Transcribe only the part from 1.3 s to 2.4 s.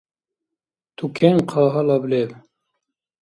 хъа гьалаб леб.